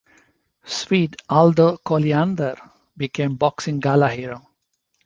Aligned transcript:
Swede 0.65 1.15
Aldo 1.29 1.77
Colliander 1.83 2.55
became 2.97 3.35
boxing 3.35 3.79
gala 3.79 4.09
hero. 4.09 4.41